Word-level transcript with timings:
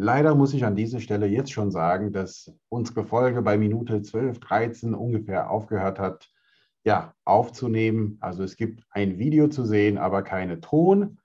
Leider 0.00 0.36
muss 0.36 0.54
ich 0.54 0.64
an 0.64 0.76
dieser 0.76 1.00
Stelle 1.00 1.26
jetzt 1.26 1.50
schon 1.50 1.72
sagen, 1.72 2.12
dass 2.12 2.54
unsere 2.68 3.04
Folge 3.04 3.42
bei 3.42 3.58
Minute 3.58 4.00
12, 4.00 4.38
13 4.38 4.94
ungefähr 4.94 5.50
aufgehört 5.50 5.98
hat, 5.98 6.30
ja, 6.84 7.14
aufzunehmen. 7.24 8.16
Also 8.20 8.44
es 8.44 8.54
gibt 8.54 8.84
ein 8.90 9.18
Video 9.18 9.48
zu 9.48 9.64
sehen, 9.64 9.98
aber 9.98 10.22
keine 10.22 10.60
Ton. 10.60 11.18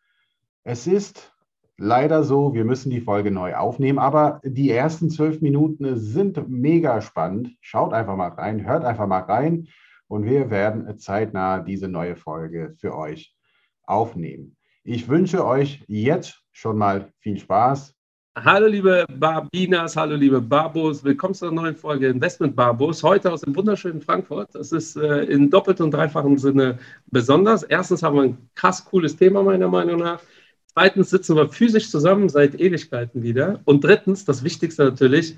Es 0.64 0.88
ist 0.88 1.36
leider 1.78 2.24
so, 2.24 2.56
wir 2.56 2.66
müssen 2.66 2.90
die 2.90 3.02
Folge 3.02 3.30
neu 3.30 3.54
aufnehmen, 3.54 4.00
aber 4.00 4.42
die 4.44 4.72
ersten 4.72 5.12
zwölf 5.12 5.40
Minuten 5.40 5.96
sind 6.00 6.50
mega 6.50 7.00
spannend. 7.02 7.56
Schaut 7.62 7.94
einfach 7.94 8.16
mal 8.16 8.30
rein, 8.30 8.66
hört 8.66 8.86
einfach 8.86 9.06
mal 9.06 9.20
rein 9.20 9.68
und 10.08 10.26
wir 10.26 10.50
werden 10.50 10.98
zeitnah 10.98 11.60
diese 11.60 11.90
neue 11.90 12.16
Folge 12.16 12.74
für 12.80 12.98
euch 12.98 13.36
aufnehmen. 13.84 14.58
Ich 14.84 15.08
wünsche 15.10 15.46
euch 15.46 15.84
jetzt 15.88 16.42
schon 16.52 16.80
mal 16.80 17.14
viel 17.20 17.38
Spaß 17.38 17.94
Hallo 18.36 18.66
liebe 18.66 19.06
Barbinas, 19.16 19.96
hallo 19.96 20.16
liebe 20.16 20.42
Barbos, 20.42 21.04
willkommen 21.04 21.36
zu 21.36 21.46
einer 21.46 21.62
neuen 21.62 21.76
Folge 21.76 22.08
Investment 22.08 22.56
Barbos. 22.56 23.04
Heute 23.04 23.32
aus 23.32 23.42
dem 23.42 23.56
wunderschönen 23.56 24.02
Frankfurt. 24.02 24.56
Das 24.56 24.72
ist 24.72 24.96
äh, 24.96 25.26
in 25.26 25.52
doppeltem 25.52 25.86
und 25.86 25.92
dreifachen 25.92 26.40
Sinne 26.40 26.80
besonders. 27.12 27.62
Erstens 27.62 28.02
haben 28.02 28.16
wir 28.16 28.24
ein 28.24 28.50
krass 28.56 28.84
cooles 28.86 29.16
Thema 29.16 29.44
meiner 29.44 29.68
Meinung 29.68 30.00
nach. 30.00 30.20
Zweitens 30.66 31.12
sitzen 31.12 31.36
wir 31.36 31.48
physisch 31.48 31.92
zusammen 31.92 32.28
seit 32.28 32.60
Ewigkeiten 32.60 33.22
wieder. 33.22 33.62
Und 33.66 33.84
drittens, 33.84 34.26
das 34.26 34.44
Wichtigste 34.44 34.84
natürlich, 34.84 35.38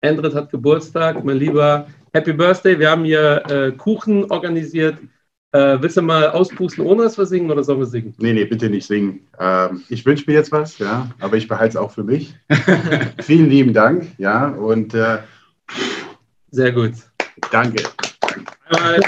Endrit 0.00 0.34
hat 0.34 0.50
Geburtstag. 0.50 1.22
Mein 1.22 1.36
lieber 1.36 1.88
Happy 2.14 2.32
Birthday. 2.32 2.78
Wir 2.78 2.90
haben 2.90 3.04
hier 3.04 3.42
äh, 3.50 3.72
Kuchen 3.72 4.30
organisiert. 4.30 4.96
Äh, 5.52 5.78
willst 5.80 5.96
du 5.96 6.02
mal 6.02 6.30
auspusten, 6.30 6.86
ohne 6.86 7.02
dass 7.02 7.18
wir 7.18 7.26
singen 7.26 7.50
oder 7.50 7.64
sollen 7.64 7.80
wir 7.80 7.86
singen? 7.86 8.14
Nee, 8.18 8.32
nee, 8.32 8.44
bitte 8.44 8.70
nicht 8.70 8.86
singen. 8.86 9.26
Ähm, 9.38 9.82
ich 9.88 10.06
wünsche 10.06 10.24
mir 10.28 10.34
jetzt 10.34 10.52
was, 10.52 10.78
ja, 10.78 11.10
aber 11.18 11.36
ich 11.36 11.48
behalte 11.48 11.70
es 11.70 11.76
auch 11.76 11.90
für 11.90 12.04
mich. 12.04 12.34
Vielen 13.22 13.50
lieben 13.50 13.74
Dank, 13.74 14.06
ja, 14.18 14.48
und 14.48 14.94
äh, 14.94 15.18
sehr 16.52 16.72
gut. 16.72 16.92
Danke. 17.50 17.82
Einmal, 18.66 19.00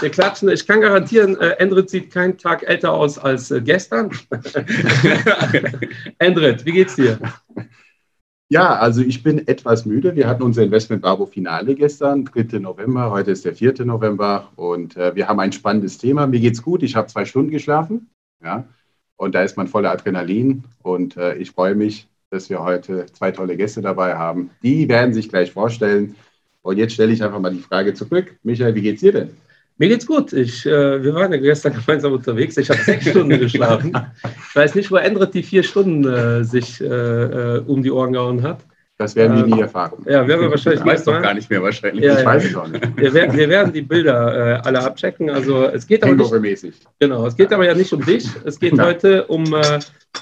wir 0.00 0.10
klatschen. 0.10 0.48
Ich 0.48 0.66
kann 0.66 0.80
garantieren, 0.80 1.38
äh, 1.40 1.50
Endrit 1.58 1.90
sieht 1.90 2.10
keinen 2.12 2.38
Tag 2.38 2.62
älter 2.62 2.92
aus 2.92 3.18
als 3.18 3.50
äh, 3.50 3.60
gestern. 3.60 4.10
Endrit, 6.18 6.64
wie 6.64 6.72
geht's 6.72 6.96
dir? 6.96 7.18
Ja, 8.52 8.76
also 8.76 9.00
ich 9.00 9.22
bin 9.22 9.48
etwas 9.48 9.86
müde. 9.86 10.14
Wir 10.14 10.28
hatten 10.28 10.42
unser 10.42 10.62
Investment 10.62 11.00
Barbo 11.00 11.24
Finale 11.24 11.74
gestern, 11.74 12.26
3. 12.26 12.58
November. 12.58 13.10
Heute 13.10 13.30
ist 13.30 13.46
der 13.46 13.54
4. 13.54 13.86
November 13.86 14.52
und 14.56 14.94
äh, 14.94 15.14
wir 15.14 15.26
haben 15.26 15.40
ein 15.40 15.52
spannendes 15.52 15.96
Thema. 15.96 16.26
Mir 16.26 16.38
geht's 16.38 16.60
gut. 16.60 16.82
Ich 16.82 16.94
habe 16.94 17.06
zwei 17.06 17.24
Stunden 17.24 17.50
geschlafen. 17.50 18.10
Ja, 18.44 18.68
und 19.16 19.34
da 19.34 19.42
ist 19.42 19.56
man 19.56 19.68
voller 19.68 19.90
Adrenalin 19.90 20.64
und 20.82 21.16
äh, 21.16 21.34
ich 21.36 21.52
freue 21.52 21.74
mich, 21.74 22.08
dass 22.28 22.50
wir 22.50 22.62
heute 22.62 23.06
zwei 23.14 23.30
tolle 23.30 23.56
Gäste 23.56 23.80
dabei 23.80 24.16
haben. 24.16 24.50
Die 24.62 24.86
werden 24.86 25.14
sich 25.14 25.30
gleich 25.30 25.50
vorstellen. 25.50 26.14
Und 26.60 26.76
jetzt 26.76 26.92
stelle 26.92 27.14
ich 27.14 27.24
einfach 27.24 27.40
mal 27.40 27.54
die 27.54 27.58
Frage 27.58 27.94
zurück. 27.94 28.36
Michael, 28.42 28.74
wie 28.74 28.82
geht's 28.82 29.00
dir 29.00 29.12
denn? 29.12 29.30
Mir 29.82 29.88
geht's 29.88 30.06
gut. 30.06 30.32
Ich, 30.32 30.64
äh, 30.64 31.02
wir 31.02 31.12
waren 31.12 31.32
ja 31.32 31.38
gestern 31.38 31.72
gemeinsam 31.84 32.12
unterwegs. 32.12 32.56
Ich 32.56 32.70
habe 32.70 32.78
sechs 32.84 33.08
Stunden 33.08 33.36
geschlafen. 33.36 33.92
Ich 34.48 34.54
weiß 34.54 34.76
nicht, 34.76 34.92
wo 34.92 34.96
Endrit 34.96 35.34
die 35.34 35.42
vier 35.42 35.64
Stunden 35.64 36.04
äh, 36.04 36.44
sich 36.44 36.80
äh, 36.80 36.84
äh 36.84 37.58
um 37.66 37.82
die 37.82 37.90
Ohren 37.90 38.12
gehauen 38.12 38.44
hat. 38.44 38.64
Das 38.96 39.16
werden 39.16 39.36
wir 39.38 39.44
nie 39.44 39.54
ähm, 39.54 39.62
erfahren. 39.62 40.00
Ja, 40.06 40.24
werden 40.28 40.42
wir 40.42 40.50
wahrscheinlich. 40.50 40.82
Ich 40.82 40.86
weiß 40.86 41.02
doch 41.02 41.20
gar 41.20 41.34
nicht 41.34 41.50
mehr 41.50 41.60
wahrscheinlich. 41.64 42.04
Ja, 42.04 42.16
ich 42.16 42.24
weiß 42.24 42.44
es 42.44 42.54
auch 42.54 42.68
nicht. 42.68 42.96
Wir 42.96 43.12
werden, 43.12 43.36
wir 43.36 43.48
werden 43.48 43.72
die 43.72 43.82
Bilder 43.82 44.60
äh, 44.60 44.60
alle 44.62 44.84
abchecken. 44.84 45.28
Also 45.30 45.64
es 45.64 45.84
geht 45.84 46.04
aber 46.04 46.14
nicht, 46.14 46.64
Genau, 47.00 47.26
es 47.26 47.36
geht 47.36 47.52
aber 47.52 47.66
ja 47.66 47.74
nicht 47.74 47.92
um 47.92 48.04
dich. 48.04 48.28
Es 48.44 48.60
geht 48.60 48.76
ja. 48.76 48.84
heute 48.84 49.24
um 49.26 49.52
äh, 49.52 49.80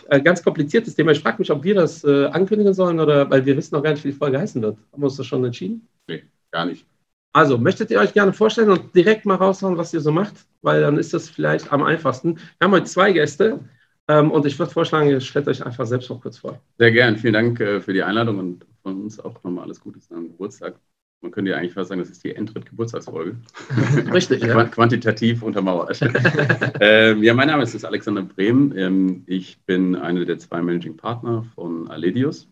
ein 0.08 0.24
ganz 0.24 0.42
kompliziertes 0.42 0.94
Thema. 0.94 1.10
Ich 1.10 1.20
frage 1.20 1.36
mich, 1.38 1.50
ob 1.50 1.62
wir 1.62 1.74
das 1.74 2.02
ankündigen 2.02 2.72
sollen 2.72 2.98
oder 2.98 3.28
weil 3.30 3.44
wir 3.44 3.58
wissen 3.58 3.74
noch 3.74 3.82
gar 3.82 3.90
nicht, 3.90 4.04
wie 4.04 4.12
die 4.12 4.16
Folge 4.16 4.38
heißen 4.38 4.62
wird. 4.62 4.78
Haben 4.90 5.02
wir 5.02 5.08
uns 5.08 5.18
das 5.18 5.26
schon 5.26 5.44
entschieden? 5.44 5.86
Nee, 6.08 6.22
gar 6.50 6.64
nicht. 6.64 6.86
Also, 7.32 7.58
möchtet 7.58 7.90
ihr 7.90 8.00
euch 8.00 8.12
gerne 8.12 8.32
vorstellen 8.32 8.70
und 8.70 8.94
direkt 8.94 9.24
mal 9.24 9.36
raushauen, 9.36 9.78
was 9.78 9.94
ihr 9.94 10.00
so 10.00 10.10
macht? 10.10 10.34
Weil 10.62 10.80
dann 10.80 10.98
ist 10.98 11.14
das 11.14 11.28
vielleicht 11.28 11.72
am 11.72 11.82
einfachsten. 11.82 12.36
Wir 12.36 12.64
haben 12.64 12.72
heute 12.72 12.86
zwei 12.86 13.12
Gäste 13.12 13.60
ähm, 14.08 14.32
und 14.32 14.46
ich 14.46 14.58
würde 14.58 14.72
vorschlagen, 14.72 15.08
ihr 15.08 15.20
stellt 15.20 15.46
euch 15.46 15.64
einfach 15.64 15.86
selbst 15.86 16.10
noch 16.10 16.20
kurz 16.20 16.38
vor. 16.38 16.60
Sehr 16.78 16.90
gern. 16.90 17.16
Vielen 17.16 17.34
Dank 17.34 17.60
äh, 17.60 17.80
für 17.80 17.92
die 17.92 18.02
Einladung 18.02 18.38
und 18.38 18.66
von 18.82 19.02
uns 19.02 19.20
auch 19.20 19.42
nochmal 19.44 19.64
alles 19.64 19.80
Gute 19.80 20.00
zu 20.00 20.14
einem 20.14 20.28
Geburtstag. 20.28 20.74
Man 21.22 21.30
könnte 21.30 21.50
ja 21.50 21.58
eigentlich 21.58 21.74
fast 21.74 21.90
sagen, 21.90 22.00
das 22.00 22.10
ist 22.10 22.24
die 22.24 22.34
Endtritt-Geburtstagsfolge. 22.34 23.36
Richtig, 24.12 24.42
ja. 24.42 24.64
Quantitativ 24.64 25.42
untermauert. 25.42 26.00
ähm, 26.80 27.22
ja, 27.22 27.34
mein 27.34 27.48
Name 27.48 27.62
ist 27.62 27.84
Alexander 27.84 28.22
Brehm. 28.22 28.72
Ähm, 28.74 29.22
ich 29.26 29.62
bin 29.66 29.94
einer 29.94 30.24
der 30.24 30.38
zwei 30.38 30.62
Managing 30.62 30.96
Partner 30.96 31.44
von 31.54 31.88
Aledius. 31.90 32.48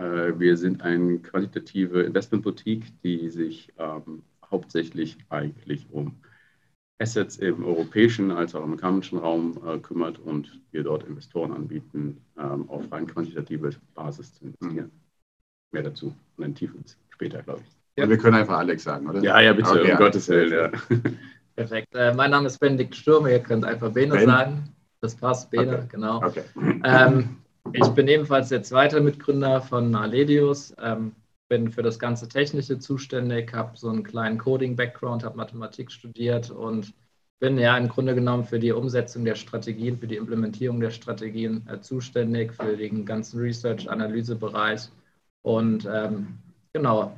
Äh, 0.00 0.38
wir 0.38 0.56
sind 0.56 0.82
eine 0.82 1.18
qualitative 1.18 2.02
Investmentboutique, 2.02 2.92
die 3.02 3.28
sich 3.28 3.72
ähm, 3.78 4.22
hauptsächlich 4.50 5.18
eigentlich 5.28 5.86
um 5.90 6.16
Assets 6.98 7.36
im 7.36 7.64
europäischen 7.64 8.30
als 8.30 8.54
auch 8.54 8.60
im 8.60 8.64
amerikanischen 8.64 9.18
Raum 9.18 9.58
äh, 9.66 9.78
kümmert 9.78 10.18
und 10.18 10.60
wir 10.70 10.82
dort 10.82 11.04
Investoren 11.04 11.52
anbieten, 11.52 12.18
ähm, 12.38 12.68
auf 12.68 12.90
rein 12.92 13.06
quantitative 13.06 13.70
Basis 13.94 14.34
zu 14.34 14.44
investieren. 14.44 14.90
Mehr 15.72 15.82
dazu 15.82 16.14
und 16.36 16.44
ein 16.44 16.54
tiefes 16.54 16.98
später, 17.10 17.42
glaube 17.42 17.60
ich. 17.66 17.76
Ja. 17.96 18.08
wir 18.08 18.18
können 18.18 18.36
einfach 18.36 18.58
Alex 18.58 18.84
sagen, 18.84 19.08
oder? 19.08 19.22
Ja, 19.22 19.40
ja, 19.40 19.52
bitte, 19.52 19.70
okay, 19.70 19.92
um 19.92 19.98
Gottes 19.98 20.28
Willen. 20.28 20.52
Ja. 20.52 20.70
Perfekt. 21.56 21.94
Äh, 21.94 22.14
mein 22.14 22.30
Name 22.30 22.46
ist 22.46 22.58
Benedikt 22.58 22.96
Sturm, 22.96 23.26
ihr 23.26 23.40
könnt 23.40 23.64
einfach 23.64 23.92
Bene 23.92 24.14
ben. 24.14 24.26
sagen. 24.26 24.74
Das 25.00 25.14
passt, 25.14 25.50
Bene, 25.50 25.78
okay. 25.78 25.86
genau. 25.90 26.22
Okay. 26.22 26.44
Ähm, 26.84 27.36
ich 27.72 27.88
bin 27.88 28.08
ebenfalls 28.08 28.48
der 28.48 28.62
zweite 28.62 29.00
Mitgründer 29.00 29.60
von 29.60 29.94
Aledius, 29.94 30.74
ähm, 30.80 31.12
bin 31.48 31.70
für 31.70 31.82
das 31.82 31.98
ganze 31.98 32.28
Technische 32.28 32.78
zuständig, 32.78 33.52
habe 33.52 33.76
so 33.76 33.88
einen 33.88 34.04
kleinen 34.04 34.38
Coding-Background, 34.38 35.24
habe 35.24 35.36
Mathematik 35.36 35.90
studiert 35.90 36.50
und 36.50 36.94
bin 37.40 37.58
ja 37.58 37.76
im 37.76 37.88
Grunde 37.88 38.14
genommen 38.14 38.44
für 38.44 38.58
die 38.58 38.72
Umsetzung 38.72 39.24
der 39.24 39.34
Strategien, 39.34 39.96
für 39.96 40.06
die 40.06 40.16
Implementierung 40.16 40.80
der 40.80 40.90
Strategien 40.90 41.66
äh, 41.68 41.80
zuständig, 41.80 42.52
für 42.54 42.76
den 42.76 43.04
ganzen 43.04 43.40
Research-Analyse-Bereich. 43.40 44.88
Und 45.42 45.88
ähm, 45.90 46.38
genau, 46.72 47.16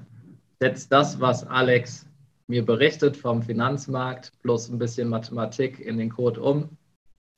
setzt 0.61 0.93
das, 0.93 1.21
was 1.21 1.47
Alex 1.47 2.07
mir 2.47 2.65
berichtet 2.65 3.17
vom 3.17 3.43
Finanzmarkt 3.43 4.33
plus 4.43 4.69
ein 4.69 4.79
bisschen 4.79 5.09
Mathematik 5.09 5.81
in 5.81 5.99
den 5.99 6.11
Code 6.11 6.41
um, 6.41 6.69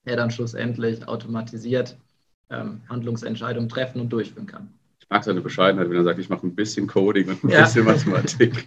der 0.07 0.17
dann 0.17 0.31
schlussendlich 0.31 1.07
automatisiert 1.09 1.97
ähm, 2.51 2.81
Handlungsentscheidungen 2.89 3.69
treffen 3.69 4.01
und 4.01 4.13
durchführen 4.13 4.47
kann. 4.47 4.69
Ich 5.01 5.11
mag 5.11 5.23
seine 5.25 5.41
Bescheidenheit, 5.41 5.91
wenn 5.91 5.97
er 5.97 6.05
sagt, 6.05 6.19
ich 6.19 6.31
mache 6.31 6.47
ein 6.47 6.55
bisschen 6.55 6.87
Coding 6.87 7.29
und 7.29 7.45
ein 7.45 7.51
ja. 7.51 7.63
bisschen 7.63 7.85
Mathematik. 7.85 8.67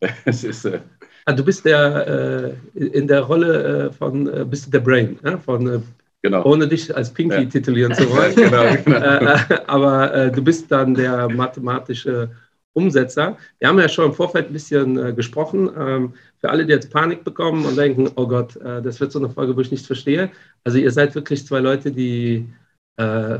das 0.24 0.44
ist, 0.44 0.64
äh 0.64 0.80
also 1.26 1.38
du 1.38 1.44
bist 1.44 1.64
der 1.64 2.54
äh, 2.74 2.78
in 2.78 3.08
der 3.08 3.22
Rolle 3.22 3.88
äh, 3.88 3.92
von 3.92 4.32
äh, 4.32 4.44
bist 4.44 4.66
du 4.66 4.70
der 4.70 4.80
Brain, 4.80 5.18
ja? 5.24 5.36
von 5.36 5.66
äh, 5.66 5.80
Genau. 6.22 6.44
ohne 6.44 6.66
dich 6.66 6.96
als 6.96 7.12
Pinky 7.12 7.42
ja. 7.42 7.44
titulieren 7.44 7.94
zu 7.94 8.10
wollen. 8.10 8.34
genau, 8.34 8.64
genau. 8.84 8.98
Äh, 8.98 9.38
aber 9.68 10.30
du 10.30 10.42
bist 10.42 10.72
dann 10.72 10.94
der 10.94 11.28
mathematische 11.28 12.30
Umsetzer. 12.72 13.36
Wir 13.60 13.68
haben 13.68 13.78
ja 13.78 13.88
schon 13.88 14.06
im 14.06 14.12
Vorfeld 14.12 14.48
ein 14.48 14.52
bisschen 14.52 15.14
gesprochen. 15.14 15.70
Ähm, 15.78 16.14
für 16.38 16.50
alle, 16.50 16.66
die 16.66 16.72
jetzt 16.72 16.90
Panik 16.90 17.22
bekommen 17.22 17.64
und 17.64 17.76
denken, 17.76 18.10
oh 18.16 18.26
Gott, 18.26 18.58
das 18.60 18.98
wird 18.98 19.12
so 19.12 19.20
eine 19.20 19.28
Folge, 19.28 19.54
wo 19.56 19.60
ich 19.60 19.70
nichts 19.70 19.86
verstehe. 19.86 20.30
Also 20.64 20.78
ihr 20.78 20.90
seid 20.90 21.14
wirklich 21.14 21.46
zwei 21.46 21.60
Leute, 21.60 21.92
die 21.92 22.48
äh, 22.96 23.38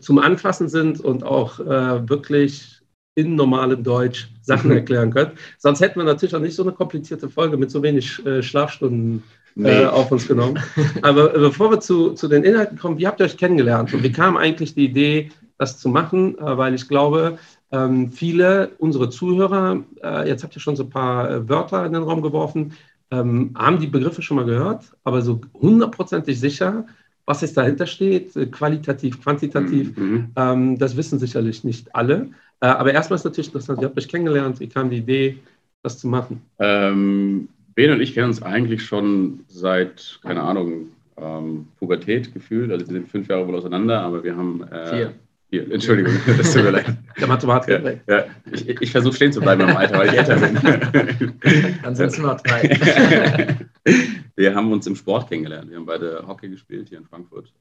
zum 0.00 0.18
Anfassen 0.18 0.68
sind 0.68 1.00
und 1.00 1.24
auch 1.24 1.60
äh, 1.60 2.08
wirklich 2.08 2.78
in 3.14 3.34
normalem 3.34 3.82
Deutsch 3.82 4.28
Sachen 4.42 4.70
erklären 4.70 5.12
könnt. 5.12 5.32
Sonst 5.58 5.80
hätten 5.80 5.98
wir 5.98 6.04
natürlich 6.04 6.36
auch 6.36 6.40
nicht 6.40 6.54
so 6.54 6.62
eine 6.62 6.72
komplizierte 6.72 7.28
Folge 7.28 7.56
mit 7.56 7.70
so 7.70 7.82
wenig 7.82 8.24
äh, 8.24 8.42
Schlafstunden 8.42 9.24
äh, 9.56 9.60
nee. 9.60 9.84
auf 9.84 10.12
uns 10.12 10.28
genommen. 10.28 10.58
Aber 11.02 11.34
äh, 11.34 11.38
bevor 11.38 11.70
wir 11.70 11.80
zu, 11.80 12.12
zu 12.12 12.28
den 12.28 12.44
Inhalten 12.44 12.78
kommen, 12.78 12.98
wie 12.98 13.06
habt 13.06 13.20
ihr 13.20 13.26
euch 13.26 13.36
kennengelernt 13.36 13.92
und 13.92 14.02
wie 14.02 14.12
kam 14.12 14.36
eigentlich 14.36 14.74
die 14.74 14.84
Idee, 14.84 15.30
das 15.58 15.78
zu 15.78 15.88
machen? 15.88 16.38
Äh, 16.38 16.56
weil 16.56 16.74
ich 16.74 16.86
glaube, 16.86 17.38
ähm, 17.72 18.12
viele 18.12 18.70
unserer 18.78 19.10
Zuhörer, 19.10 19.84
jetzt 20.24 20.42
habt 20.42 20.56
ihr 20.56 20.60
schon 20.60 20.76
so 20.76 20.84
ein 20.84 20.90
paar 20.90 21.46
Wörter 21.50 21.84
in 21.84 21.92
den 21.92 22.02
Raum 22.02 22.22
geworfen, 22.22 22.72
ähm, 23.10 23.54
haben 23.56 23.78
die 23.78 23.88
Begriffe 23.88 24.22
schon 24.22 24.36
mal 24.36 24.46
gehört, 24.46 24.84
aber 25.04 25.20
so 25.20 25.40
hundertprozentig 25.52 26.40
sicher 26.40 26.86
was 27.28 27.42
jetzt 27.42 27.56
dahinter 27.58 27.86
steht, 27.86 28.34
äh, 28.36 28.46
qualitativ, 28.46 29.22
quantitativ, 29.22 29.96
mhm, 29.96 30.04
mhm. 30.04 30.30
ähm, 30.34 30.78
das 30.78 30.96
wissen 30.96 31.18
sicherlich 31.18 31.62
nicht 31.62 31.94
alle. 31.94 32.30
Äh, 32.60 32.66
aber 32.66 32.92
erstmal 32.92 33.16
ist 33.16 33.24
natürlich 33.24 33.48
interessant, 33.48 33.80
wie 33.80 33.84
habt 33.84 33.96
ihr 33.96 34.02
euch 34.02 34.08
kennengelernt? 34.08 34.58
Wie 34.60 34.68
kam 34.68 34.88
die 34.88 34.96
Idee, 34.96 35.38
das 35.82 35.98
zu 35.98 36.08
machen? 36.08 36.40
Ähm, 36.58 37.48
Ben 37.74 37.92
und 37.92 38.00
ich 38.00 38.14
kennen 38.14 38.28
uns 38.28 38.42
eigentlich 38.42 38.82
schon 38.82 39.40
seit, 39.46 40.18
keine 40.22 40.42
Ahnung, 40.42 40.88
ähm, 41.18 41.68
Pubertät 41.78 42.32
gefühlt. 42.32 42.72
Also 42.72 42.86
wir 42.86 42.94
sind 42.94 43.08
fünf 43.08 43.28
Jahre 43.28 43.46
wohl 43.46 43.56
auseinander, 43.56 44.00
aber 44.00 44.24
wir 44.24 44.34
haben. 44.34 44.62
Äh, 44.62 44.86
Vier. 44.86 45.14
Vier. 45.50 45.72
Entschuldigung, 45.72 46.14
das 46.38 46.52
tut 46.52 46.64
mir 46.64 46.70
leid. 46.70 46.96
Der 47.20 47.28
Mathematiker. 47.28 47.94
Ja, 48.06 48.16
ja. 48.16 48.24
Ich, 48.52 48.68
ich 48.68 48.90
versuche 48.90 49.16
stehen 49.16 49.32
zu 49.32 49.40
bleiben 49.40 49.62
im 49.62 49.76
Alter, 49.76 49.98
weil 49.98 50.08
ich 50.08 50.18
älter 50.18 50.36
bin. 50.36 51.34
Dann 51.82 51.94
sind 51.94 52.06
es 52.06 52.18
nur 52.18 52.34
drei. 52.36 53.56
wir 54.38 54.54
haben 54.54 54.72
uns 54.72 54.86
im 54.86 54.94
Sport 54.94 55.28
kennengelernt. 55.28 55.68
Wir 55.68 55.76
haben 55.76 55.86
beide 55.86 56.24
Hockey 56.26 56.48
gespielt 56.48 56.88
hier 56.88 56.98
in 56.98 57.04
Frankfurt. 57.04 57.52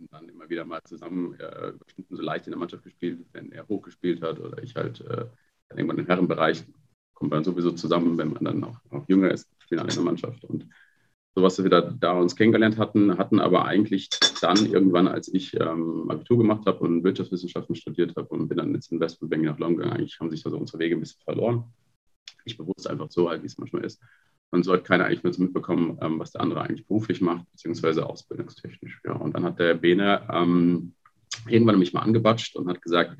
Und 0.00 0.12
dann 0.12 0.28
immer 0.28 0.48
wieder 0.48 0.64
mal 0.64 0.82
zusammen 0.84 1.34
äh, 1.38 1.72
so 2.08 2.22
leicht 2.22 2.46
in 2.46 2.52
der 2.52 2.58
Mannschaft 2.58 2.84
gespielt, 2.84 3.26
wenn 3.32 3.52
er 3.52 3.68
hochgespielt 3.68 4.22
hat 4.22 4.38
oder 4.38 4.62
ich 4.62 4.74
halt 4.76 5.00
äh, 5.02 5.26
irgendwann 5.70 5.98
im 5.98 6.06
Herrenbereich 6.06 6.64
kommt 7.12 7.32
man 7.32 7.42
sowieso 7.42 7.72
zusammen, 7.72 8.16
wenn 8.16 8.32
man 8.32 8.44
dann 8.44 8.64
auch, 8.64 8.78
auch 8.90 9.08
jünger 9.08 9.32
ist, 9.32 9.48
spielen 9.58 9.80
alle 9.80 9.90
in 9.90 9.96
der 9.96 10.04
Mannschaft. 10.04 10.44
Und 10.44 10.68
so 11.34 11.42
was 11.42 11.60
wir 11.62 11.68
da, 11.68 11.80
da 11.80 12.12
uns 12.12 12.36
kennengelernt 12.36 12.78
hatten, 12.78 13.18
hatten 13.18 13.40
aber 13.40 13.64
eigentlich 13.64 14.08
dann 14.40 14.66
irgendwann, 14.66 15.08
als 15.08 15.26
ich 15.26 15.52
ähm, 15.60 16.08
Abitur 16.10 16.38
gemacht 16.38 16.64
habe 16.64 16.78
und 16.78 17.02
Wirtschaftswissenschaften 17.02 17.74
studiert 17.74 18.14
habe 18.16 18.28
und 18.28 18.48
bin 18.48 18.58
dann 18.58 18.74
ins 18.74 18.90
Investmentbanking 18.92 19.48
nach 19.48 19.58
London 19.58 19.78
gegangen, 19.78 19.98
eigentlich 19.98 20.20
haben 20.20 20.30
sich 20.30 20.44
da 20.44 20.50
so 20.50 20.58
unsere 20.58 20.78
Wege 20.78 20.96
ein 20.96 21.00
bisschen 21.00 21.20
verloren. 21.24 21.64
Ich 22.44 22.56
bewusst 22.56 22.88
einfach 22.88 23.10
so 23.10 23.28
halt, 23.28 23.42
wie 23.42 23.46
es 23.46 23.58
manchmal 23.58 23.84
ist. 23.84 24.00
Man 24.50 24.62
sollte 24.62 24.84
keiner 24.84 25.04
eigentlich 25.04 25.22
mehr 25.22 25.32
so 25.32 25.42
mitbekommen, 25.42 25.98
ähm, 26.00 26.18
was 26.18 26.32
der 26.32 26.40
andere 26.40 26.62
eigentlich 26.62 26.86
beruflich 26.86 27.20
macht, 27.20 27.50
beziehungsweise 27.50 28.06
ausbildungstechnisch. 28.06 29.00
Ja. 29.04 29.12
Und 29.12 29.34
dann 29.34 29.44
hat 29.44 29.58
der 29.58 29.74
Bene 29.74 30.26
ähm, 30.32 30.94
irgendwann 31.46 31.78
mich 31.78 31.92
mal 31.92 32.00
angebatscht 32.00 32.56
und 32.56 32.68
hat 32.68 32.80
gesagt, 32.80 33.16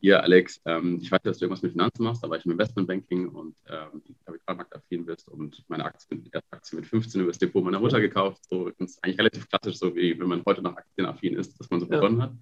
hier, 0.00 0.22
Alex, 0.22 0.60
ähm, 0.66 0.98
ich 1.00 1.10
weiß, 1.10 1.22
dass 1.22 1.38
du 1.38 1.44
irgendwas 1.44 1.62
mit 1.62 1.72
Finanzen 1.72 2.02
machst, 2.02 2.22
aber 2.22 2.36
ich 2.36 2.44
im 2.44 2.52
Investmentbanking 2.52 3.28
und 3.28 3.56
ähm, 3.68 4.02
kapitalmarktaffin 4.24 5.06
bist 5.06 5.28
und 5.28 5.64
meine 5.68 5.84
Aktie, 5.84 6.22
erste 6.32 6.52
Aktie 6.52 6.76
mit 6.76 6.86
15 6.86 7.20
über 7.20 7.30
das 7.30 7.38
Depot 7.38 7.64
meiner 7.64 7.80
Mutter 7.80 8.00
gekauft. 8.00 8.44
So, 8.48 8.70
das 8.70 8.90
ist 8.90 9.04
eigentlich 9.04 9.18
relativ 9.18 9.48
klassisch, 9.48 9.78
so 9.78 9.94
wie 9.96 10.18
wenn 10.18 10.28
man 10.28 10.42
heute 10.46 10.62
noch 10.62 10.76
aktienaffin 10.76 11.34
ist, 11.34 11.58
dass 11.58 11.70
man 11.70 11.80
so 11.80 11.86
ja. 11.86 11.96
begonnen 11.96 12.22
hat. 12.22 12.32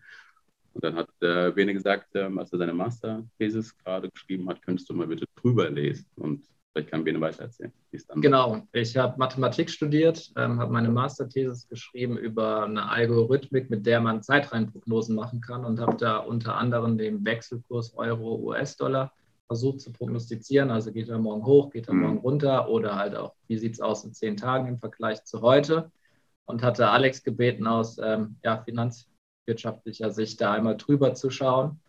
Und 0.72 0.82
dann 0.82 0.96
hat 0.96 1.08
äh, 1.20 1.52
Bene 1.52 1.72
gesagt, 1.72 2.08
ähm, 2.14 2.38
als 2.38 2.52
er 2.52 2.58
seine 2.58 2.74
Masterthesis 2.74 3.76
gerade 3.78 4.10
geschrieben 4.10 4.48
hat, 4.48 4.60
könntest 4.60 4.90
du 4.90 4.94
mal 4.94 5.06
bitte 5.06 5.26
drüber 5.36 5.70
lesen. 5.70 6.06
Und 6.16 6.44
Vielleicht 6.74 6.90
kann 6.90 7.04
Bene 7.04 7.20
weiter 7.20 7.44
erzählen, 7.44 7.72
Genau, 8.16 8.66
ich 8.72 8.96
habe 8.96 9.16
Mathematik 9.16 9.70
studiert, 9.70 10.32
ähm, 10.36 10.58
habe 10.58 10.72
meine 10.72 10.88
Masterthesis 10.88 11.68
geschrieben 11.68 12.18
über 12.18 12.64
eine 12.64 12.90
Algorithmik, 12.90 13.70
mit 13.70 13.86
der 13.86 14.00
man 14.00 14.24
Zeitreihenprognosen 14.24 15.14
machen 15.14 15.40
kann 15.40 15.64
und 15.64 15.78
habe 15.78 15.96
da 15.96 16.18
unter 16.18 16.56
anderem 16.56 16.98
den 16.98 17.24
Wechselkurs 17.24 17.94
Euro-US-Dollar 17.94 19.12
versucht 19.46 19.82
zu 19.82 19.92
prognostizieren. 19.92 20.72
Also 20.72 20.90
geht 20.90 21.08
er 21.08 21.18
morgen 21.18 21.46
hoch, 21.46 21.70
geht 21.70 21.86
er 21.86 21.94
mhm. 21.94 22.00
morgen 22.00 22.18
runter 22.18 22.68
oder 22.68 22.96
halt 22.96 23.14
auch, 23.14 23.34
wie 23.46 23.56
sieht 23.56 23.74
es 23.74 23.80
aus 23.80 24.04
in 24.04 24.12
zehn 24.12 24.36
Tagen 24.36 24.66
im 24.66 24.80
Vergleich 24.80 25.22
zu 25.22 25.42
heute. 25.42 25.92
Und 26.44 26.64
hatte 26.64 26.88
Alex 26.88 27.22
gebeten, 27.22 27.68
aus 27.68 27.98
ähm, 27.98 28.36
ja, 28.42 28.60
finanzwirtschaftlicher 28.64 30.10
Sicht 30.10 30.40
da 30.40 30.52
einmal 30.52 30.76
drüber 30.76 31.14
zu 31.14 31.30
schauen. 31.30 31.80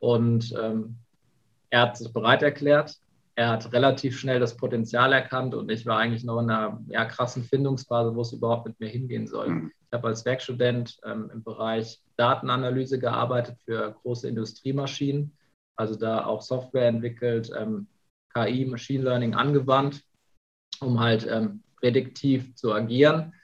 Und 0.00 0.52
ähm, 0.60 0.96
er 1.70 1.82
hat 1.82 1.96
sich 1.96 2.12
bereit 2.12 2.42
erklärt, 2.42 2.98
er 3.34 3.48
hat 3.48 3.72
relativ 3.72 4.18
schnell 4.18 4.40
das 4.40 4.56
Potenzial 4.56 5.12
erkannt 5.12 5.54
und 5.54 5.70
ich 5.70 5.86
war 5.86 5.98
eigentlich 5.98 6.24
noch 6.24 6.40
in 6.40 6.50
einer 6.50 6.80
ja, 6.88 7.04
krassen 7.04 7.44
Findungsphase, 7.44 8.14
wo 8.14 8.20
es 8.20 8.32
überhaupt 8.32 8.66
mit 8.66 8.78
mir 8.78 8.88
hingehen 8.88 9.26
soll. 9.26 9.48
Mhm. 9.48 9.72
Ich 9.86 9.92
habe 9.92 10.08
als 10.08 10.24
Werkstudent 10.24 10.98
ähm, 11.04 11.30
im 11.32 11.42
Bereich 11.42 12.00
Datenanalyse 12.16 12.98
gearbeitet 12.98 13.58
für 13.64 13.92
große 14.02 14.28
Industriemaschinen, 14.28 15.36
also 15.76 15.96
da 15.96 16.26
auch 16.26 16.42
Software 16.42 16.88
entwickelt, 16.88 17.50
ähm, 17.58 17.86
KI, 18.34 18.66
Machine 18.66 19.04
Learning 19.04 19.34
angewandt, 19.34 20.02
um 20.80 21.00
halt 21.00 21.26
ähm, 21.30 21.62
prädiktiv 21.76 22.54
zu 22.54 22.72
agieren. 22.72 23.34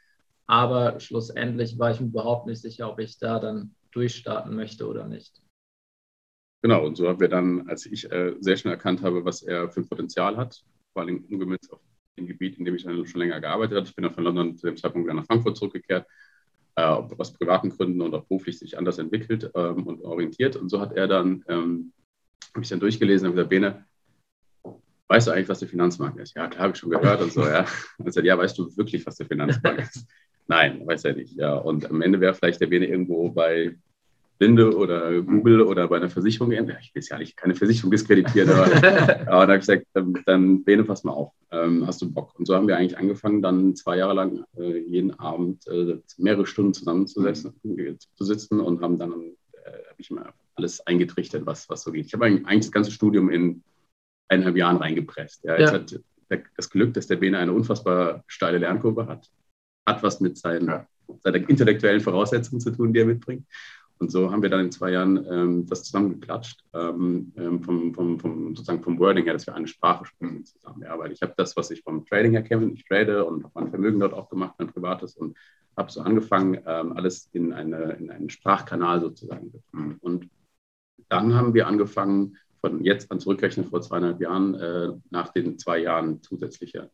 Aber 0.46 1.00
schlussendlich 1.00 1.78
war 1.78 1.90
ich 1.90 2.00
mir 2.00 2.06
überhaupt 2.06 2.46
nicht 2.46 2.60
sicher, 2.60 2.90
ob 2.90 2.98
ich 2.98 3.18
da 3.18 3.38
dann 3.38 3.74
durchstarten 3.92 4.54
möchte 4.54 4.86
oder 4.86 5.06
nicht. 5.06 5.42
Genau, 6.62 6.84
und 6.84 6.96
so 6.96 7.08
haben 7.08 7.20
wir 7.20 7.28
dann, 7.28 7.68
als 7.68 7.86
ich 7.86 8.10
äh, 8.10 8.34
sehr 8.40 8.56
schnell 8.56 8.74
erkannt 8.74 9.02
habe, 9.02 9.24
was 9.24 9.42
er 9.42 9.70
für 9.70 9.80
ein 9.80 9.88
Potenzial 9.88 10.36
hat, 10.36 10.64
vor 10.92 11.02
allem 11.02 11.24
umgemünzt 11.30 11.72
auf 11.72 11.80
dem 12.18 12.26
Gebiet, 12.26 12.58
in 12.58 12.64
dem 12.64 12.74
ich 12.74 12.84
dann 12.84 13.06
schon 13.06 13.20
länger 13.20 13.40
gearbeitet 13.40 13.76
habe. 13.76 13.86
Ich 13.86 13.94
bin 13.94 14.02
dann 14.02 14.14
von 14.14 14.24
London 14.24 14.56
zu 14.56 14.66
dem 14.66 14.76
Zeitpunkt 14.76 15.06
wieder 15.06 15.14
nach 15.14 15.26
Frankfurt 15.26 15.56
zurückgekehrt, 15.56 16.06
äh, 16.74 16.82
aus 16.82 17.32
privaten 17.32 17.70
Gründen 17.70 18.00
und 18.02 18.14
auch 18.14 18.24
beruflich 18.24 18.58
sich 18.58 18.76
anders 18.76 18.98
entwickelt 18.98 19.50
ähm, 19.54 19.86
und 19.86 20.02
orientiert. 20.02 20.56
Und 20.56 20.68
so 20.68 20.80
hat 20.80 20.96
er 20.96 21.06
dann, 21.06 21.44
ähm, 21.48 21.92
habe 22.54 22.62
ich 22.62 22.68
dann 22.68 22.80
durchgelesen 22.80 23.28
und 23.28 23.34
gesagt, 23.34 23.50
Bene, 23.50 23.84
weißt 25.08 25.28
du 25.28 25.30
eigentlich, 25.30 25.48
was 25.48 25.60
der 25.60 25.68
Finanzmarkt 25.68 26.18
ist? 26.18 26.34
Ja, 26.34 26.48
klar, 26.48 26.64
habe 26.64 26.72
ich 26.72 26.78
schon 26.78 26.90
gehört 26.90 27.22
und 27.22 27.32
so, 27.32 27.42
ja. 27.42 27.66
Und 27.98 28.12
sagt, 28.12 28.26
ja, 28.26 28.36
weißt 28.36 28.58
du 28.58 28.76
wirklich, 28.76 29.06
was 29.06 29.16
der 29.16 29.26
Finanzmarkt 29.26 29.80
ist? 29.80 30.06
Nein, 30.48 30.86
weiß 30.86 31.04
er 31.04 31.14
nicht, 31.14 31.36
ja. 31.36 31.54
Und 31.54 31.88
am 31.88 32.02
Ende 32.02 32.20
wäre 32.20 32.34
vielleicht 32.34 32.60
der 32.60 32.66
Bene 32.66 32.86
irgendwo 32.86 33.30
bei 33.30 33.76
Linde 34.40 34.76
oder 34.76 35.20
Google 35.22 35.62
oder 35.62 35.88
bei 35.88 35.96
einer 35.96 36.10
Versicherung. 36.10 36.52
Ich 36.52 36.94
will 36.94 37.02
ja 37.02 37.18
nicht 37.18 37.36
keine 37.36 37.54
Versicherung 37.54 37.90
diskreditieren, 37.90 38.50
aber, 38.50 38.66
aber 38.72 39.26
dann 39.26 39.40
habe 39.40 39.54
ich 39.54 39.60
gesagt, 39.60 39.86
dann 40.26 40.64
Bene, 40.64 40.84
pass 40.84 41.04
mal 41.04 41.12
auf, 41.12 41.32
ähm, 41.50 41.86
hast 41.86 42.02
du 42.02 42.12
Bock? 42.12 42.38
Und 42.38 42.46
so 42.46 42.54
haben 42.54 42.68
wir 42.68 42.76
eigentlich 42.76 42.98
angefangen, 42.98 43.42
dann 43.42 43.74
zwei 43.74 43.96
Jahre 43.96 44.14
lang 44.14 44.44
äh, 44.56 44.78
jeden 44.78 45.18
Abend 45.18 45.66
äh, 45.66 45.98
mehrere 46.18 46.46
Stunden 46.46 46.74
zusammenzusetzen, 46.74 47.54
mhm. 47.62 47.98
zu 47.98 48.24
sitzen 48.24 48.60
und 48.60 48.80
haben 48.80 48.98
dann 48.98 49.12
äh, 49.12 49.88
habe 49.90 49.98
ich 49.98 50.10
mal 50.10 50.32
alles 50.54 50.86
eingetrichtert, 50.86 51.46
was, 51.46 51.68
was 51.68 51.82
so 51.82 51.92
geht. 51.92 52.06
Ich 52.06 52.14
habe 52.14 52.26
eigentlich 52.26 52.66
das 52.66 52.72
ganze 52.72 52.90
Studium 52.90 53.30
in 53.30 53.62
eineinhalb 54.28 54.56
Jahren 54.56 54.76
reingepresst. 54.76 55.44
Ja, 55.44 55.58
jetzt 55.58 55.72
ja. 55.72 55.78
hat 55.78 56.00
der, 56.30 56.42
das 56.56 56.70
Glück, 56.70 56.94
dass 56.94 57.06
der 57.06 57.16
Bene 57.16 57.38
eine 57.38 57.52
unfassbar 57.52 58.24
steile 58.26 58.58
Lernkurve 58.58 59.06
hat, 59.06 59.30
hat 59.86 60.02
was 60.02 60.20
mit 60.20 60.36
seinen, 60.36 60.68
ja. 60.68 60.86
seiner 61.22 61.48
intellektuellen 61.48 62.00
Voraussetzungen 62.00 62.60
zu 62.60 62.70
tun, 62.70 62.92
die 62.92 63.00
er 63.00 63.06
mitbringt. 63.06 63.46
Und 63.98 64.12
so 64.12 64.30
haben 64.30 64.42
wir 64.42 64.50
dann 64.50 64.66
in 64.66 64.72
zwei 64.72 64.92
Jahren 64.92 65.26
ähm, 65.28 65.66
das 65.66 65.82
zusammengeklatscht, 65.84 66.64
ähm, 66.72 67.32
ähm, 67.36 67.62
vom, 67.62 67.92
vom, 67.92 68.20
vom, 68.20 68.54
sozusagen 68.54 68.82
vom 68.82 68.98
Wording 68.98 69.24
her, 69.24 69.32
dass 69.32 69.46
wir 69.46 69.54
eine 69.54 69.66
Sprache 69.66 70.04
sprechen 70.04 70.44
zusammen. 70.44 70.82
Ja, 70.82 70.98
weil 70.98 71.12
ich 71.12 71.20
habe 71.22 71.34
das, 71.36 71.56
was 71.56 71.70
ich 71.70 71.82
vom 71.82 72.06
Trading 72.06 72.32
her 72.32 72.42
kenne, 72.42 72.72
ich 72.72 72.84
trade 72.84 73.24
und 73.24 73.44
habe 73.44 73.52
mein 73.54 73.70
Vermögen 73.70 73.98
dort 73.98 74.14
auch 74.14 74.28
gemacht, 74.28 74.54
mein 74.58 74.68
privates, 74.68 75.16
und 75.16 75.36
habe 75.76 75.90
so 75.90 76.00
angefangen, 76.00 76.60
ähm, 76.66 76.92
alles 76.92 77.28
in, 77.32 77.52
eine, 77.52 77.92
in 77.94 78.10
einen 78.10 78.30
Sprachkanal 78.30 79.00
sozusagen. 79.00 79.52
Und 80.00 80.28
dann 81.08 81.34
haben 81.34 81.54
wir 81.54 81.66
angefangen, 81.66 82.36
von 82.60 82.84
jetzt 82.84 83.10
an 83.10 83.20
zurückrechnen, 83.20 83.66
vor 83.66 83.80
zweieinhalb 83.80 84.20
Jahren, 84.20 84.54
äh, 84.54 84.92
nach 85.10 85.32
den 85.32 85.58
zwei 85.58 85.78
Jahren 85.78 86.22
zusätzlicher 86.22 86.90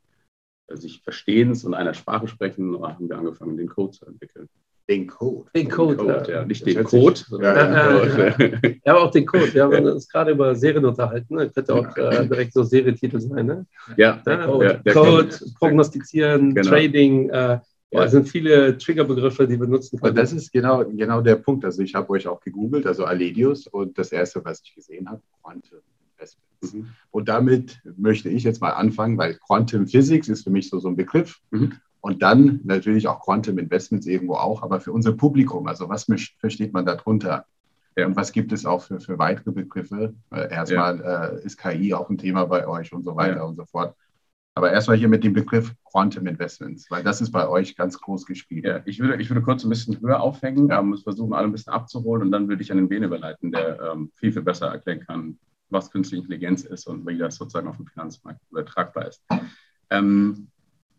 äh, 0.67 0.77
sich 0.77 1.03
Verstehens 1.03 1.65
und 1.65 1.75
einer 1.75 1.95
Sprache 1.95 2.29
sprechen, 2.29 2.81
haben 2.83 3.09
wir 3.09 3.19
angefangen, 3.19 3.57
den 3.57 3.69
Code 3.69 3.93
zu 3.93 4.07
entwickeln. 4.07 4.49
Den 4.89 5.07
Code. 5.07 5.51
Den 5.55 5.71
Code, 5.71 5.97
den 5.97 6.07
Code 6.07 6.31
ja. 6.31 6.41
ja. 6.41 6.45
Nicht 6.45 6.67
den 6.67 6.85
Code, 6.85 7.17
sondern 7.17 7.73
ja, 7.73 7.99
Code. 7.99 8.71
Ja, 8.85 8.93
aber 8.93 9.05
auch 9.05 9.11
den 9.11 9.25
Code. 9.25 9.55
Wir 9.55 9.65
haben 9.65 9.87
uns 9.87 10.09
gerade 10.09 10.33
über 10.33 10.55
Serien 10.55 10.85
unterhalten. 10.85 11.37
Das 11.37 11.55
könnte 11.55 11.75
auch 11.75 11.97
äh, 11.97 12.27
direkt 12.27 12.53
so 12.53 12.63
Serietitel 12.65 13.19
sein. 13.19 13.47
Ne? 13.47 13.67
Ja, 13.97 14.21
der 14.27 14.47
Code, 14.47 14.83
der 14.85 14.93
Code 14.93 15.31
prognostizieren, 15.59 16.55
genau. 16.55 16.69
Trading. 16.69 17.31
Äh, 17.31 17.61
ja, 17.95 18.05
es 18.05 18.11
sind 18.11 18.29
viele 18.29 18.77
Triggerbegriffe, 18.77 19.47
die 19.47 19.59
wir 19.59 19.69
nutzen 19.69 20.01
können. 20.01 20.17
das 20.17 20.33
ist 20.33 20.53
genau, 20.53 20.85
genau 20.85 21.21
der 21.21 21.37
Punkt. 21.37 21.65
Also 21.65 21.81
ich 21.81 21.95
habe 21.95 22.11
euch 22.11 22.27
auch 22.27 22.41
gegoogelt, 22.41 22.87
also 22.87 23.05
Aledius, 23.05 23.69
und 23.69 23.97
das 23.97 24.11
erste, 24.13 24.45
was 24.45 24.61
ich 24.65 24.75
gesehen 24.75 25.09
habe, 25.09 25.23
Quantum 25.41 25.79
Investments. 26.13 26.75
Mhm. 26.75 26.89
Und 27.11 27.29
damit 27.29 27.81
möchte 27.97 28.29
ich 28.29 28.43
jetzt 28.43 28.61
mal 28.61 28.71
anfangen, 28.71 29.17
weil 29.17 29.35
Quantum 29.35 29.87
Physics 29.87 30.29
ist 30.29 30.43
für 30.45 30.51
mich 30.51 30.69
so, 30.69 30.79
so 30.79 30.89
ein 30.89 30.97
Begriff. 30.97 31.41
Mhm. 31.51 31.75
Und 32.05 32.21
dann 32.21 32.61
natürlich 32.65 33.09
auch 33.09 33.25
Quantum 33.25 33.57
Investments 33.57 34.07
irgendwo 34.07 34.35
auch, 34.35 34.63
aber 34.63 34.79
für 34.79 34.93
unser 34.93 35.13
Publikum, 35.13 35.67
also 35.67 35.89
was 35.89 36.05
versteht 36.39 36.75
man 36.75 36.85
darunter? 36.85 37.47
Ja. 37.97 38.05
Und 38.05 38.15
was 38.15 38.31
gibt 38.33 38.53
es 38.53 38.67
auch 38.67 38.83
für, 38.83 39.01
für 39.01 39.19
weitere 39.19 39.53
Begriffe? 39.53 40.13
Äh, 40.31 40.53
erstmal 40.53 40.99
ja. 40.99 41.27
äh, 41.29 41.45
ist 41.47 41.57
KI 41.57 41.95
auch 41.95 42.11
ein 42.11 42.19
Thema 42.19 42.45
bei 42.45 42.69
euch 42.69 42.93
und 42.93 43.05
so 43.05 43.17
weiter 43.17 43.37
ja. 43.37 43.43
und 43.45 43.57
so 43.57 43.65
fort. 43.65 43.97
Aber 44.55 44.71
erstmal 44.71 44.99
hier 44.99 45.09
mit 45.09 45.25
dem 45.25 45.33
Begriff 45.33 45.73
Quantum 45.91 46.27
Investments, 46.27 46.91
weil 46.91 47.03
das 47.03 47.23
ist 47.23 47.31
bei 47.31 47.49
euch 47.49 47.75
ganz 47.75 47.99
groß 47.99 48.27
gespielt. 48.27 48.67
Ja, 48.67 48.83
ich 48.85 49.01
würde, 49.01 49.23
ich 49.23 49.31
würde 49.31 49.41
kurz 49.41 49.65
ein 49.65 49.71
bisschen 49.71 49.99
höher 49.99 50.21
aufhängen, 50.21 50.69
ähm, 50.71 50.95
versuchen, 50.99 51.33
alle 51.33 51.47
ein 51.47 51.53
bisschen 51.53 51.73
abzuholen 51.73 52.21
und 52.21 52.33
dann 52.33 52.51
würde 52.51 52.63
ich 52.63 52.71
an 52.71 52.77
den 52.77 52.91
Bene 52.91 53.07
überleiten, 53.07 53.51
der 53.51 53.81
ähm, 53.81 54.13
viel, 54.17 54.31
viel 54.31 54.43
besser 54.43 54.67
erklären 54.67 55.01
kann, 55.01 55.39
was 55.71 55.91
künstliche 55.91 56.21
Intelligenz 56.21 56.65
ist 56.65 56.87
und 56.87 57.07
wie 57.07 57.17
das 57.17 57.37
sozusagen 57.37 57.67
auf 57.67 57.79
dem 57.79 57.87
Finanzmarkt 57.87 58.41
übertragbar 58.51 59.09
ist. 59.09 59.25
Ähm, 59.89 60.49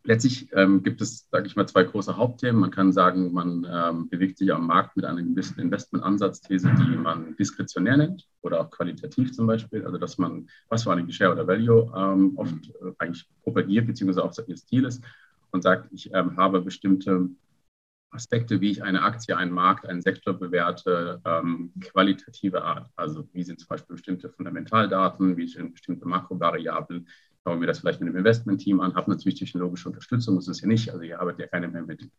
letztlich 0.06 0.48
ähm, 0.54 0.84
gibt 0.84 1.02
es, 1.02 1.28
sage 1.30 1.48
ich 1.48 1.56
mal, 1.56 1.68
zwei 1.68 1.84
große 1.84 2.16
Hauptthemen. 2.16 2.62
Man 2.62 2.72
kann 2.72 2.92
sagen, 2.92 3.34
man 3.34 3.68
ähm, 3.70 4.10
bewegt 4.10 4.38
sich 4.38 4.54
am 4.54 4.68
Markt 4.68 4.96
mit 4.96 5.06
einer 5.06 5.22
gewissen 5.22 5.60
Investmentansatzthese, 5.60 6.72
die 6.80 6.96
man 6.96 7.36
diskretionär 7.36 7.98
nennt 7.98 8.28
oder 8.42 8.62
auch 8.62 8.70
qualitativ 8.70 9.34
zum 9.34 9.48
Beispiel. 9.48 9.86
Also, 9.86 9.98
dass 9.98 10.18
man, 10.18 10.48
was 10.70 10.84
für 10.84 10.92
eine 10.92 11.12
Share 11.12 11.32
oder 11.32 11.48
Value 11.48 11.92
ähm, 11.96 12.34
oft 12.38 12.54
äh, 12.54 12.94
eigentlich 13.00 13.28
propagiert, 13.44 13.88
beziehungsweise 13.88 14.24
auch 14.24 14.34
ihr 14.48 14.58
Stil 14.58 14.86
ist 14.86 15.04
und 15.52 15.64
sagt, 15.64 15.92
ich 15.92 16.14
ähm, 16.14 16.38
habe 16.38 16.62
bestimmte 16.62 17.30
Aspekte, 18.12 18.62
wie 18.62 18.72
ich 18.72 18.84
eine 18.84 19.02
Aktie, 19.02 19.36
einen 19.36 19.52
Markt, 19.52 19.86
einen 19.86 20.02
Sektor 20.02 20.34
bewerte, 20.34 21.22
ähm, 21.26 21.74
qualitative 21.82 22.64
Art. 22.64 22.90
Also, 22.96 23.28
wie 23.34 23.44
sind 23.44 23.60
zum 23.60 23.68
Beispiel 23.68 23.96
bestimmte 23.96 24.30
Fundamentaldaten, 24.30 25.36
wie 25.36 25.48
sind 25.48 25.74
bestimmte 25.74 26.08
Makrovariablen, 26.08 27.08
schaue 27.46 27.58
mir 27.58 27.68
das 27.68 27.80
vielleicht 27.80 28.02
mit 28.02 28.10
dem 28.10 28.18
Investment-Team 28.18 28.82
an, 28.82 28.96
habe 28.96 29.12
natürlich 29.12 29.38
technologische 29.38 29.90
Unterstützung, 29.90 30.36
muss 30.36 30.48
es 30.48 30.62
ja 30.62 30.68
nicht, 30.68 30.90
also 30.92 31.04
ihr 31.04 31.20
arbeitet 31.20 31.42
ja 31.42 31.48
keine 31.48 31.68
mehr 31.68 31.84
mit. 31.84 32.10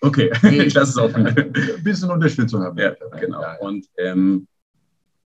Okay, 0.00 0.30
ich 0.66 0.74
lasse 0.74 0.90
es 0.90 0.98
offen. 0.98 1.26
Ein 1.26 1.82
bisschen 1.82 2.10
Unterstützung 2.10 2.62
haben 2.62 2.76
wir. 2.76 2.96
Ja, 3.00 3.18
genau. 3.18 3.42
Und, 3.60 3.88
ähm, 3.96 4.46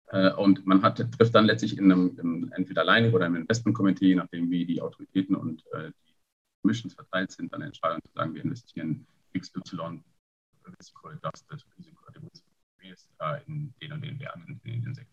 äh, 0.07 0.31
und 0.33 0.65
man 0.65 0.83
hat, 0.83 0.97
trifft 1.17 1.33
dann 1.33 1.45
letztlich 1.45 1.77
in 1.77 1.91
einem, 1.91 2.17
in, 2.21 2.51
entweder 2.51 2.81
alleine 2.81 3.11
oder 3.11 3.25
im 3.25 3.35
Investment-Komitee, 3.35 4.09
je 4.09 4.15
nachdem 4.15 4.49
wie 4.51 4.65
die 4.65 4.81
Autoritäten 4.81 5.35
und 5.35 5.63
äh, 5.73 5.91
die 6.07 6.67
Missions 6.67 6.93
verteilt 6.93 7.31
sind, 7.31 7.51
dann 7.51 7.63
Entscheidungen 7.63 8.03
zu 8.03 8.13
sagen, 8.13 8.35
wir 8.35 8.43
investieren 8.43 9.07
XY 9.37 10.01
Risiko-adjusted, 10.79 11.65
Risiko-adjusted 11.77 12.43
in 13.47 13.73
den 13.81 13.91
und 13.91 14.01
den 14.01 14.19
Werten, 14.19 14.59
in 14.63 14.81
den 14.83 14.93
Sektor. 14.93 15.12